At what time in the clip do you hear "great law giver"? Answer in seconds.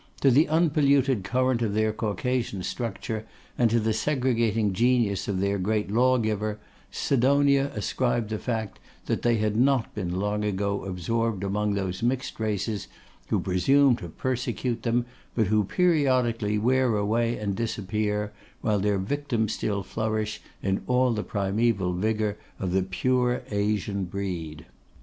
5.59-6.57